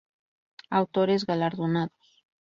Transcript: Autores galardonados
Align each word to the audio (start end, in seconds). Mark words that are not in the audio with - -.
Autores 0.77 1.27
galardonados 1.29 2.07